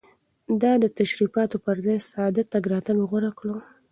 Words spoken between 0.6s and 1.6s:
ده د تشريفاتو